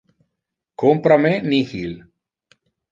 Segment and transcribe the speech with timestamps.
[0.83, 1.95] Compra me nihil!